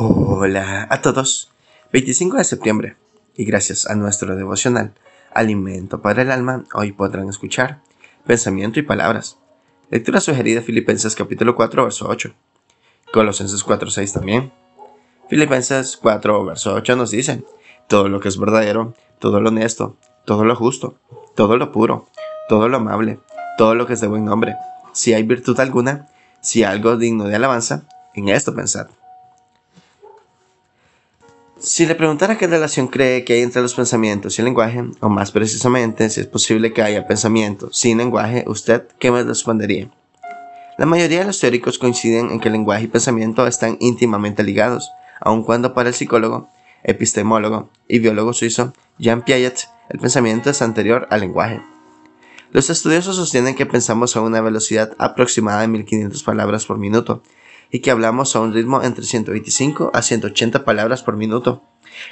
[0.00, 1.50] Hola a todos.
[1.92, 2.96] 25 de septiembre.
[3.36, 4.92] Y gracias a nuestro devocional
[5.32, 7.80] Alimento para el Alma, hoy podrán escuchar
[8.24, 9.38] Pensamiento y Palabras.
[9.90, 12.32] Lectura sugerida Filipenses capítulo 4, verso 8.
[13.12, 14.52] Colosenses 4, 6 también.
[15.28, 17.42] Filipenses 4, verso 8 nos dice,
[17.88, 20.94] todo lo que es verdadero, todo lo honesto, todo lo justo,
[21.34, 22.06] todo lo puro,
[22.48, 23.18] todo lo amable,
[23.56, 24.54] todo lo que es de buen nombre.
[24.92, 26.06] Si hay virtud alguna,
[26.40, 27.82] si algo digno de alabanza,
[28.14, 28.86] en esto pensad.
[31.60, 35.08] Si le preguntara qué relación cree que hay entre los pensamientos y el lenguaje, o
[35.08, 39.90] más precisamente si es posible que haya pensamiento sin lenguaje, ¿usted qué me respondería?
[40.78, 45.42] La mayoría de los teóricos coinciden en que lenguaje y pensamiento están íntimamente ligados, aun
[45.42, 46.48] cuando para el psicólogo,
[46.84, 51.62] epistemólogo y biólogo suizo Jean Piaget el pensamiento es anterior al lenguaje.
[52.50, 57.22] Los estudiosos sostienen que pensamos a una velocidad aproximada de 1500 palabras por minuto,
[57.70, 61.62] y que hablamos a un ritmo entre 125 a 180 palabras por minuto.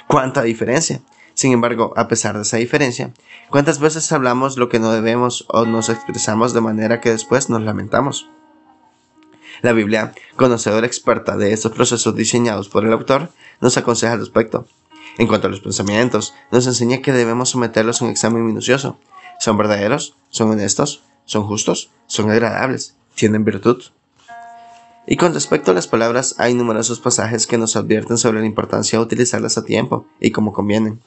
[0.07, 1.01] ¿Cuánta diferencia?
[1.33, 3.13] Sin embargo, a pesar de esa diferencia,
[3.49, 7.61] ¿cuántas veces hablamos lo que no debemos o nos expresamos de manera que después nos
[7.61, 8.29] lamentamos?
[9.61, 14.67] La Biblia, conocedora experta de estos procesos diseñados por el autor, nos aconseja al respecto.
[15.17, 18.99] En cuanto a los pensamientos, nos enseña que debemos someterlos a un examen minucioso.
[19.39, 20.15] ¿Son verdaderos?
[20.29, 21.03] ¿Son honestos?
[21.25, 21.91] ¿Son justos?
[22.05, 22.95] ¿Son agradables?
[23.15, 23.83] ¿Tienen virtud?
[25.09, 28.99] Y con respecto a las palabras, hay numerosos pasajes que nos advierten sobre la importancia
[28.99, 30.99] de utilizarlas a tiempo y como convienen.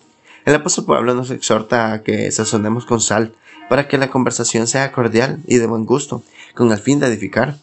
[0.47, 3.35] El apóstol Pablo nos exhorta a que sazonemos con sal
[3.69, 6.23] para que la conversación sea cordial y de buen gusto,
[6.55, 7.59] con el fin de edificar.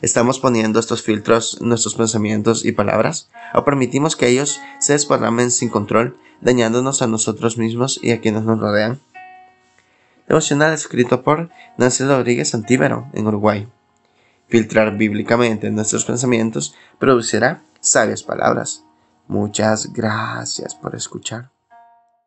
[0.00, 3.28] ¿Estamos poniendo estos filtros nuestros pensamientos y palabras?
[3.52, 8.44] ¿O permitimos que ellos se desparramen sin control, dañándonos a nosotros mismos y a quienes
[8.44, 8.98] nos rodean?
[10.26, 13.68] Devocional escrito por Nancy Rodríguez Antíbero, en Uruguay
[14.48, 18.84] filtrar bíblicamente nuestros pensamientos producirá sabias palabras.
[19.28, 21.55] Muchas gracias por escuchar.